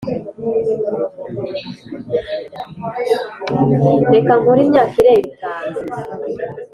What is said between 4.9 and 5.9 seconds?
irenga itanu